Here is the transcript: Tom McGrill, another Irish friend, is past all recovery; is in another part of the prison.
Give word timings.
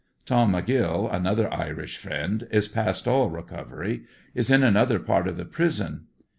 Tom 0.25 0.53
McGrill, 0.53 1.13
another 1.13 1.53
Irish 1.53 1.99
friend, 1.99 2.47
is 2.49 2.67
past 2.67 3.07
all 3.07 3.29
recovery; 3.29 4.01
is 4.33 4.49
in 4.49 4.63
another 4.63 4.97
part 4.97 5.27
of 5.27 5.37
the 5.37 5.45
prison. 5.45 6.07